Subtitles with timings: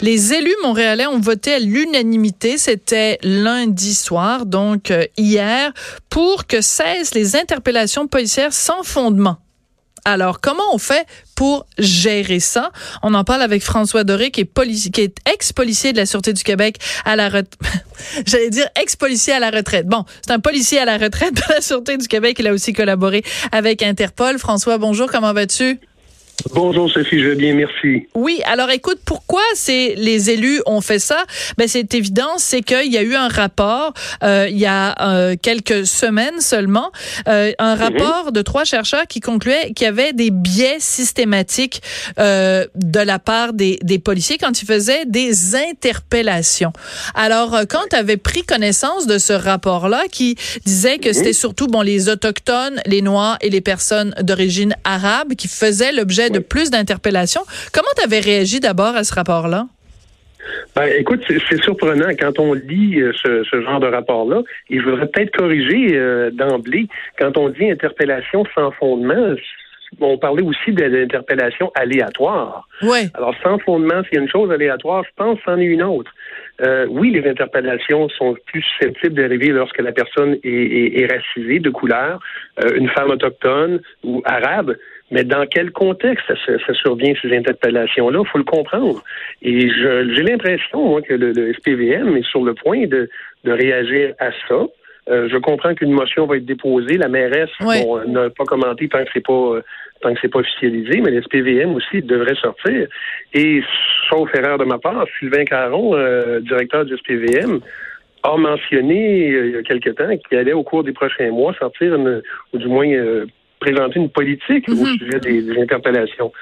[0.00, 5.72] Les élus montréalais ont voté à l'unanimité, c'était lundi soir, donc euh, hier,
[6.08, 9.38] pour que cessent les interpellations policières sans fondement.
[10.04, 12.72] Alors, comment on fait pour gérer ça?
[13.02, 16.78] On en parle avec François Doré, qui est, est ex-policier de la Sûreté du Québec
[17.04, 17.58] à la retraite.
[18.26, 19.86] J'allais dire ex-policier à la retraite.
[19.86, 22.36] Bon, c'est un policier à la retraite de la Sûreté du Québec.
[22.38, 24.38] Il a aussi collaboré avec Interpol.
[24.38, 25.78] François, bonjour, comment vas-tu?
[26.54, 28.08] Bonjour Sophie, je vais bien, merci.
[28.14, 31.24] Oui, alors écoute, pourquoi c'est les élus ont fait ça?
[31.58, 35.36] Ben c'est évident, c'est qu'il y a eu un rapport euh, il y a euh,
[35.40, 36.92] quelques semaines seulement,
[37.28, 37.82] euh, un mhm.
[37.82, 41.82] rapport de trois chercheurs qui concluait qu'il y avait des biais systématiques
[42.18, 46.72] euh, de la part des, des, policiers quand ils faisaient des interpellations.
[47.14, 51.14] Alors euh, quand tu avais pris connaissance de ce rapport-là qui disait que mhm.
[51.14, 56.29] c'était surtout bon les autochtones, les noirs et les personnes d'origine arabe qui faisaient l'objet
[56.30, 57.42] de plus d'interpellations.
[57.72, 59.66] Comment tu avais réagi d'abord à ce rapport-là?
[60.74, 64.42] Ben, écoute, c'est surprenant quand on lit euh, ce, genre de rapport-là.
[64.68, 66.86] Il faudrait peut-être corriger euh, d'emblée.
[67.18, 69.34] Quand on dit interpellation sans fondement,
[70.00, 72.68] on parlait aussi d'interpellation aléatoire.
[72.82, 73.10] Oui.
[73.14, 76.12] Alors, sans fondement, s'il y a une chose aléatoire, je pense c'en est une autre.
[76.62, 81.70] Euh, oui, les interpellations sont plus susceptibles d'arriver lorsque la personne est, est, racisée de
[81.70, 82.20] couleur,
[82.76, 84.76] une femme autochtone ou arabe.
[85.10, 88.20] Mais dans quel contexte ça, survient, ces interpellations-là?
[88.24, 89.02] Il faut le comprendre.
[89.42, 93.08] Et j'ai l'impression, moi, que le, SPVM est sur le point de,
[93.44, 94.66] réagir à ça.
[95.08, 96.96] Euh, je comprends qu'une motion va être déposée.
[96.96, 99.60] La mairesse n'a pas commenté tant que c'est pas
[100.02, 102.86] tant que c'est pas officialisé, mais le SPVM aussi devrait sortir.
[103.34, 103.62] Et
[104.08, 107.60] sauf erreur de ma part, Sylvain Caron, euh, directeur du SPVM,
[108.22, 111.52] a mentionné euh, il y a quelque temps qu'il allait au cours des prochains mois
[111.54, 111.98] sortir
[112.52, 112.86] ou du moins
[113.60, 114.98] présenter une politique au mhm.
[114.98, 116.32] sujet des, interpellations.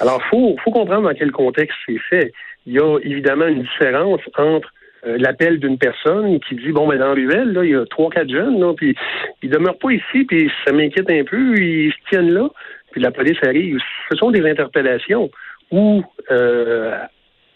[0.00, 2.32] Alors, il faut, faut comprendre dans quel contexte c'est fait.
[2.66, 4.72] Il y a évidemment une différence entre
[5.06, 8.08] euh, l'appel d'une personne qui dit bon ben dans Ruelle, là, il y a trois,
[8.10, 8.94] quatre jeunes, là, puis
[9.42, 12.48] ils demeurent pas ici, puis ça m'inquiète un peu, ils se tiennent là,
[12.92, 13.78] puis la police arrive.
[14.10, 15.30] Ce sont des interpellations
[15.72, 16.96] où, euh,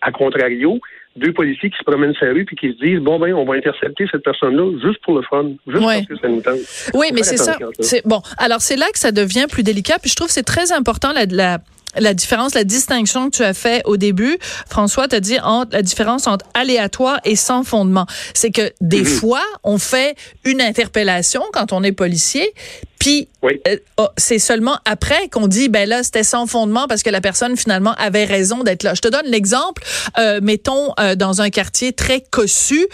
[0.01, 0.81] à contrario,
[1.17, 3.45] deux policiers qui se promènent sur la rue puis qui se disent bon ben on
[3.45, 6.59] va intercepter cette personne-là juste pour le fun, juste parce que ça nous tente.
[6.95, 7.59] Oui, mais c'est ça.
[7.81, 8.21] C'est bon.
[8.39, 9.99] Alors c'est là que ça devient plus délicat.
[9.99, 11.59] Puis je trouve que c'est très important la, la
[11.99, 14.37] la différence, la distinction que tu as fait au début,
[14.69, 18.07] François, t'a dit entre la différence entre aléatoire et sans fondement.
[18.35, 19.07] C'est que des mhm.
[19.07, 22.53] fois, on fait une interpellation quand on est policier,
[22.99, 27.11] puis euh, oh, c'est seulement après qu'on dit ben là c'était sans fondement parce que
[27.11, 28.95] la personne finalement avait raison d'être là.
[28.95, 29.83] Je te donne l'exemple.
[30.19, 32.87] Euh, mettons euh, dans un quartier très cossu,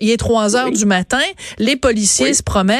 [0.00, 1.22] il est 3 heures du matin,
[1.58, 2.78] les policiers se promènent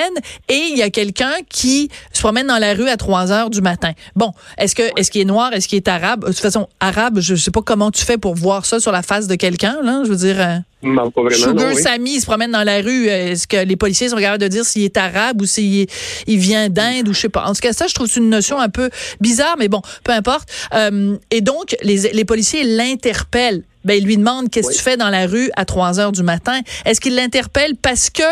[0.49, 3.61] et il y a quelqu'un qui se promène dans la rue à 3 heures du
[3.61, 3.93] matin.
[4.15, 6.23] Bon, est-ce que est-ce qu'il est noir, est-ce qu'il est arabe?
[6.23, 9.03] De toute façon, arabe, je sais pas comment tu fais pour voir ça sur la
[9.03, 10.03] face de quelqu'un là.
[10.05, 10.63] Je veux dire.
[10.83, 13.07] Sugar Sammy se promène dans la rue.
[13.07, 15.87] Est-ce que les policiers sont capables de dire s'il est arabe ou s'il
[16.27, 17.45] il vient d'Inde ou je sais pas.
[17.45, 20.13] En tout cas, ça, je trouve c'est une notion un peu bizarre, mais bon, peu
[20.13, 20.49] importe.
[20.75, 23.63] Euh, et donc, les, les policiers l'interpellent.
[23.85, 26.25] Ben, il lui demande qu'est-ce que tu fais dans la rue à 3 heures du
[26.25, 26.61] matin?
[26.85, 28.23] Est-ce qu'il l'interpelle parce que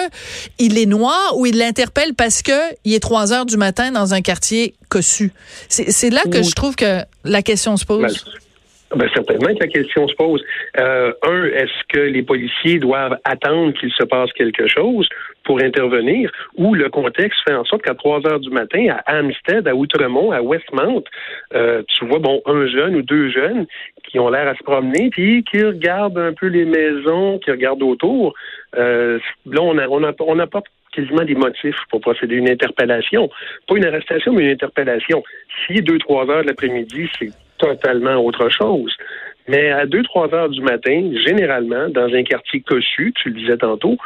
[0.58, 2.52] il est noir ou il l'interpelle parce que
[2.84, 5.32] il est 3 heures du matin dans un quartier cossu?
[5.68, 8.02] C'est là que je trouve que la question se pose.
[8.02, 8.10] Ben,
[8.96, 10.42] ben, certainement que la question se pose.
[10.78, 15.08] Euh, un, est-ce que les policiers doivent attendre qu'il se passe quelque chose
[15.44, 16.30] pour intervenir?
[16.56, 20.30] Ou le contexte fait en sorte qu'à 3 heures du matin, à Hampstead, à Outremont,
[20.32, 21.04] à Westmount,
[21.54, 23.66] euh, tu vois, bon, un jeune ou deux jeunes
[24.08, 27.82] qui ont l'air à se promener puis qui regardent un peu les maisons, qui regardent
[27.82, 28.34] autour.
[28.76, 30.38] Euh, là, on, a, on, a, on
[30.94, 33.28] quasiment des motifs pour procéder à une interpellation.
[33.66, 35.22] Pas une arrestation, mais une interpellation.
[35.66, 38.94] Si deux, trois heures de l'après-midi, c'est totalement autre chose.
[39.48, 43.98] Mais à 2-3 heures du matin, généralement, dans un quartier cossu, tu le disais tantôt,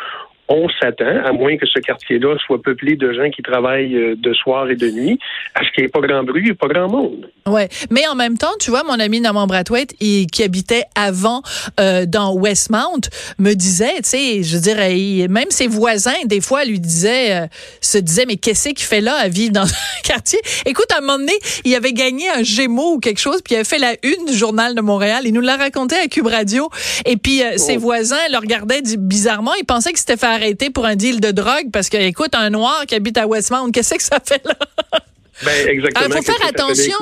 [0.49, 4.33] on s'attend, à moins que ce quartier-là soit peuplé de gens qui travaillent euh, de
[4.33, 5.19] soir et de nuit,
[5.55, 7.31] à ce qu'il n'y ait pas grand bruit et pas grand monde.
[7.47, 11.43] Ouais, mais en même temps, tu vois, mon ami Norman Brathwaite, qui habitait avant
[11.81, 13.09] euh, dans Westmount,
[13.39, 17.47] me disait, tu sais, je dirais, même ses voisins, des fois, lui disaient, euh,
[17.81, 20.41] se disaient, mais qu'est-ce qu'il fait là à vivre dans un quartier?
[20.65, 21.33] Écoute, à un moment donné,
[21.65, 24.35] il avait gagné un Gémeaux ou quelque chose, puis il avait fait la une du
[24.35, 25.23] journal de Montréal.
[25.25, 26.71] Il nous l'a raconté à Cube Radio,
[27.05, 27.81] et puis ses oh.
[27.81, 29.53] voisins le regardaient bizarrement.
[29.55, 32.51] Ils pensaient qu'il s'était fait arrêter pour un deal de drogue parce que, écoute, un
[32.51, 34.55] noir qui habite à Westmount, qu'est-ce que ça fait là?
[35.45, 36.07] Ben, exactement.
[36.09, 36.97] Il faut faire attention.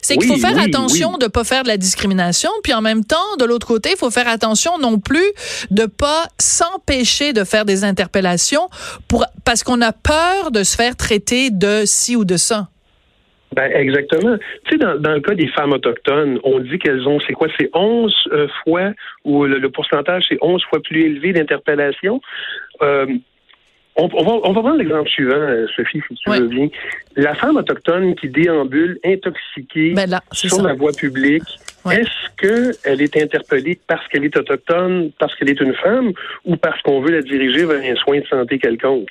[0.00, 3.04] C'est qu'il faut faire attention de ne pas faire de la discrimination, puis en même
[3.04, 5.26] temps, de l'autre côté, il faut faire attention non plus
[5.70, 8.68] de pas s'empêcher de faire des interpellations
[9.08, 12.68] pour parce qu'on a peur de se faire traiter de ci ou de ça.
[13.56, 14.36] Ben, exactement.
[14.64, 17.70] Tu sais, dans, le cas des femmes autochtones, on dit qu'elles ont, c'est quoi, c'est
[17.72, 18.92] 11 euh, fois,
[19.24, 22.20] ou le, pourcentage, c'est 11 fois plus élevé d'interpellation.
[22.82, 23.06] Euh,
[23.96, 26.68] on, va, on va prendre l'exemple suivant, euh, Sophie, si tu veux bien.
[27.16, 31.48] La femme autochtone qui déambule intoxiquée ben sur la voie publique,
[31.90, 36.12] est-ce qu'elle est interpellée parce qu'elle est autochtone, parce qu'elle est une femme,
[36.44, 39.08] ou parce qu'on veut la diriger vers un soin de santé quelconque?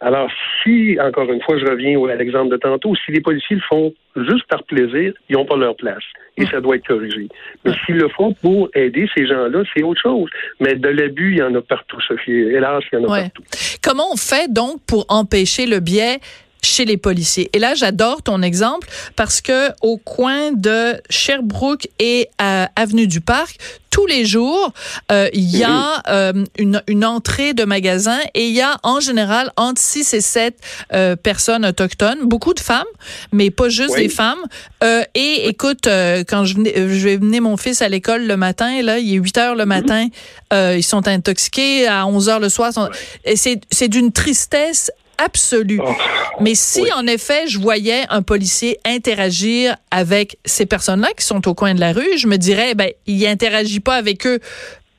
[0.00, 0.30] Alors,
[0.62, 3.94] si, encore une fois, je reviens à l'exemple de tantôt, si les policiers le font
[4.16, 6.02] juste par plaisir, ils n'ont pas leur place.
[6.36, 7.28] Et ça doit être corrigé.
[7.64, 10.28] Mais s'ils le font pour aider ces gens-là, c'est autre chose.
[10.60, 12.32] Mais de l'abus, il y en a partout, Sophie.
[12.32, 13.42] Hélas, il y en a partout.
[13.82, 16.18] Comment on fait donc pour empêcher le biais
[16.64, 17.50] chez les policiers.
[17.52, 23.20] Et là, j'adore ton exemple parce que au coin de Sherbrooke et à Avenue du
[23.20, 23.58] Parc,
[23.94, 24.72] tous les jours,
[25.12, 28.98] euh, il y a euh, une, une, entrée de magasin et il y a en
[28.98, 30.56] général entre 6 et 7
[30.92, 32.88] euh, personnes autochtones, beaucoup de femmes,
[33.30, 34.42] mais pas juste des femmes.
[34.82, 39.14] et écoute, quand je, je vais venir mon fils à l'école le matin, là, il
[39.14, 40.08] est 8 heures le matin,
[40.52, 42.88] ils sont intoxiqués, à 11 heures le soir, sont,
[43.36, 45.80] c'est d'une tristesse absolue.
[45.80, 45.92] Oh.
[46.40, 51.54] Mais si, en effet, je voyais un policier interagir avec ces personnes-là qui sont au
[51.54, 54.40] coin de la rue, je me dirais, ben, il interagit pas avec eux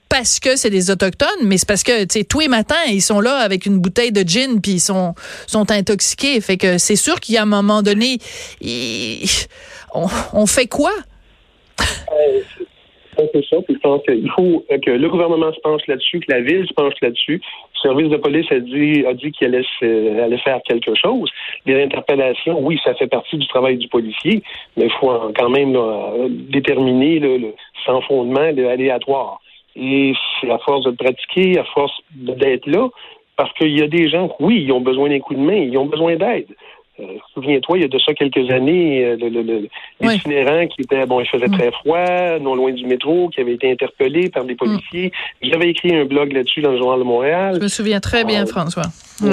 [0.09, 3.01] parce que c'est des autochtones, mais c'est parce que, tu sais, tous les matins, ils
[3.01, 5.13] sont là avec une bouteille de gin, puis ils sont,
[5.47, 6.39] sont intoxiqués.
[6.41, 8.19] Fait que c'est sûr qu'il y a un moment donné,
[9.93, 10.93] on, fait quoi?
[11.81, 12.39] Euh,
[13.17, 13.57] c'est ça.
[13.61, 16.73] Puis je pense qu'il faut que le gouvernement se penche là-dessus, que la ville se
[16.73, 17.41] penche là-dessus.
[17.75, 21.29] Le service de police a dit, a dit qu'il allait, faire quelque chose.
[21.65, 24.41] Les interpellations, oui, ça fait partie du travail du policier,
[24.77, 25.77] mais il faut quand même
[26.49, 27.53] déterminer le,
[27.85, 29.39] sans fondement aléatoire.
[29.75, 32.87] Et c'est à force de pratiquer, à force d'être là,
[33.35, 35.77] parce qu'il y a des gens, oui, ils ont besoin d'un coup de main, ils
[35.77, 36.47] ont besoin d'aide.
[36.97, 37.03] Euh,
[37.33, 39.67] souviens-toi, il y a de ça quelques années, euh, le, le,
[40.67, 44.29] qui était, bon, il faisait très froid, non loin du métro, qui avait été interpellé
[44.29, 45.11] par des policiers.
[45.41, 47.55] J'avais écrit un blog là-dessus dans le Journal de Montréal.
[47.57, 48.85] Je me souviens très bien, euh, François.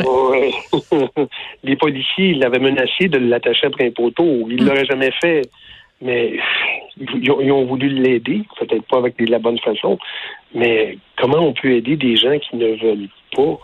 [1.62, 4.48] les policiers, ils l'avaient menacé de l'attacher après un poteau.
[4.48, 4.66] Ils ne mm.
[4.66, 5.42] l'auraient jamais fait.
[6.00, 6.32] Mais
[6.98, 9.98] ils ont, voulu l'aider, peut-être pas avec de la bonne façon.
[10.54, 13.58] Mais comment on peut aider des gens qui ne veulent pas?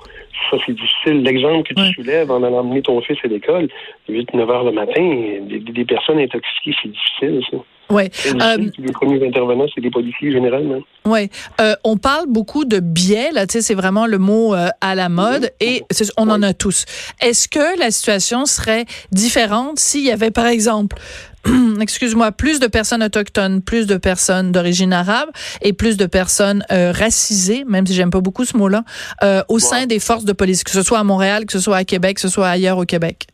[0.51, 1.23] Ça, c'est difficile.
[1.23, 3.69] L'exemple que tu soulèves en allant emmener ton fils à l'école,
[4.09, 5.03] 8-9 heures le matin,
[5.43, 7.59] des, personnes intoxiquées, c'est difficile, ça.
[7.91, 8.03] Oui.
[8.27, 10.81] Euh, les premiers intervenants, c'est des policiers généralement.
[11.07, 11.31] Oui.
[11.61, 14.95] Euh, on parle beaucoup de biais, là, tu sais, c'est vraiment le mot euh, à
[14.95, 15.83] la mode, et
[16.19, 16.85] on en a tous.
[17.23, 20.97] Est-ce que la situation serait différente s'il y avait, par exemple,
[21.81, 25.29] excuse-moi, plus de personnes autochtones, plus de personnes d'origine arabe
[25.63, 28.85] et plus de personnes euh, racisées, même si j'aime pas beaucoup ce mot-là,
[29.23, 31.77] euh, au sein des forces de police, que ce soit à Montréal, que ce soit
[31.77, 33.29] à Québec, que ce soit ailleurs au Québec.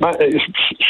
[0.00, 0.38] Ben, euh,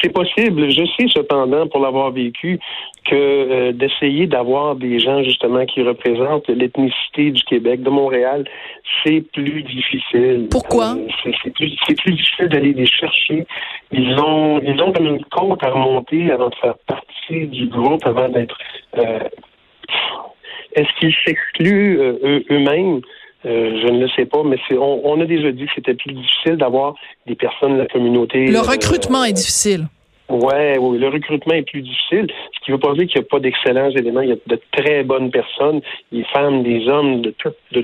[0.02, 0.70] c'est possible.
[0.70, 2.58] Je sais cependant, pour l'avoir vécu,
[3.04, 8.44] que euh, d'essayer d'avoir des gens justement qui représentent l'ethnicité du Québec, de Montréal,
[9.02, 10.48] c'est plus difficile.
[10.50, 10.94] Pourquoi?
[10.96, 13.46] Euh, C'est plus, plus, difficile d'aller les chercher.
[13.93, 18.06] Ils ont, ils ont comme une compte à remonter avant de faire partie du groupe,
[18.06, 18.56] avant d'être.
[20.74, 21.98] Est-ce qu'ils s'excluent
[22.50, 23.00] eux-mêmes?
[23.46, 26.56] Euh, je ne le sais pas, mais on, a déjà dit que c'était plus difficile
[26.56, 26.94] d'avoir
[27.27, 28.46] des personnes de la communauté.
[28.46, 29.86] Le recrutement est difficile.
[30.31, 33.27] Ouais, oui, le recrutement est plus difficile, ce qui ne veut pas dire qu'il n'y
[33.27, 34.22] a pas d'excellents éléments.
[34.22, 35.82] Il y a de très bonnes personnes,
[36.13, 37.34] des femmes, des hommes, de,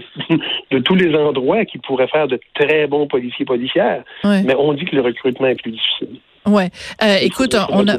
[0.71, 4.05] de, tous les endroits qui pourraient faire de très bons policiers policières.
[4.25, 6.21] Mais on dit que le recrutement est plus difficile.
[6.47, 6.71] Ouais.
[7.03, 7.99] Euh, écoute, on a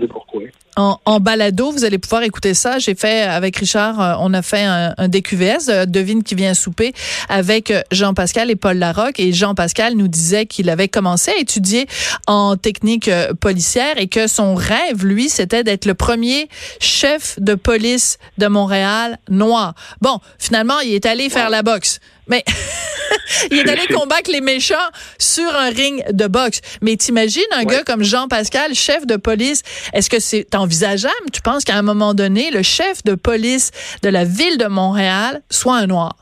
[0.75, 1.71] en, balado.
[1.71, 2.79] Vous allez pouvoir écouter ça.
[2.79, 6.53] J'ai fait avec Richard, euh, on a fait un, un DQVS, euh, devine qui vient
[6.53, 6.93] souper,
[7.29, 9.19] avec euh, Jean-Pascal et Paul Larocque.
[9.19, 11.87] Et Jean-Pascal nous disait qu'il avait commencé à étudier
[12.27, 13.09] en technique
[13.39, 16.47] policière et que son rêve, lui, c'était d'être le premier
[16.79, 19.73] chef de police de Montréal noir.
[20.01, 21.99] Bon, finalement, il est allé faire la boxe.
[22.27, 22.43] Mais
[23.51, 24.75] il est allé combattre les méchants
[25.19, 26.61] sur un ring de boxe.
[26.81, 29.63] Mais t'imagines un gars comme Jean-Pascal, chef de police,
[29.93, 31.31] est-ce que c'est envisageable?
[31.33, 33.71] Tu penses qu'à un moment donné, le chef de police
[34.03, 36.15] de la ville de Montréal soit un noir?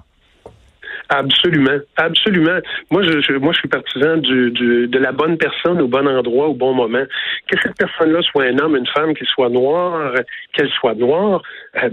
[1.11, 2.59] Absolument, absolument.
[2.91, 6.53] Moi, je, moi, je suis partisan du, de la bonne personne au bon endroit au
[6.53, 7.03] bon moment.
[7.47, 10.13] Que cette personne-là soit un homme, une femme, qu'elle soit noire,
[10.53, 11.41] qu'elle soit noire,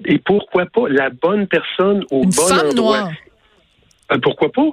[0.05, 2.99] et pourquoi pas la bonne personne au une bon femme endroit.
[2.99, 3.13] Noire.
[4.13, 4.69] Euh, pourquoi pas?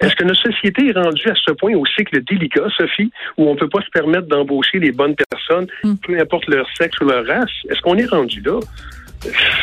[0.00, 3.54] Est-ce que notre société est rendue à ce point au cycle délicat, Sophie, où on
[3.54, 5.94] ne peut pas se permettre d'embaucher les bonnes personnes, hmm.
[6.06, 7.50] peu importe leur sexe ou leur race?
[7.70, 8.60] Est-ce qu'on est rendu là?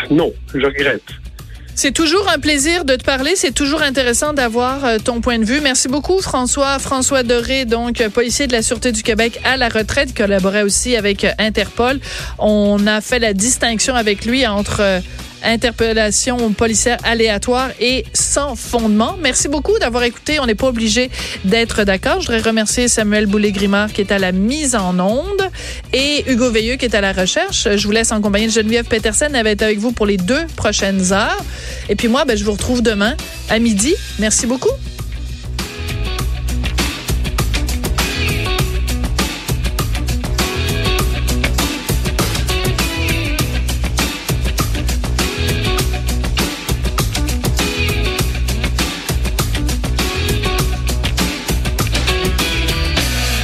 [0.09, 1.03] Non, je regrette.
[1.75, 3.35] C'est toujours un plaisir de te parler.
[3.35, 5.59] C'est toujours intéressant d'avoir euh, ton point de vue.
[5.61, 6.77] Merci beaucoup, François.
[6.77, 10.95] François Doré, donc euh, policier de la Sûreté du Québec à la retraite, collaborait aussi
[10.95, 11.99] avec Interpol.
[12.37, 15.01] On a fait la distinction avec lui entre
[15.43, 19.17] interpellation policière aléatoire et sans fondement.
[19.21, 20.39] Merci beaucoup d'avoir écouté.
[20.39, 21.09] On n'est pas obligé
[21.45, 22.21] d'être d'accord.
[22.21, 25.49] Je voudrais remercier Samuel Boulay-Grimard qui est à la mise en onde
[25.91, 27.67] et Hugo Veilleux qui est à la recherche.
[27.75, 29.35] Je vous laisse en compagnie de Geneviève Petersen.
[29.35, 31.43] Elle va être avec vous pour les deux prochaines heures.
[31.89, 33.15] Et puis moi, ben, je vous retrouve demain
[33.49, 33.95] à midi.
[34.19, 34.71] Merci beaucoup.